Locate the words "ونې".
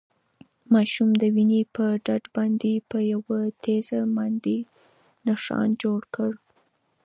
1.35-1.61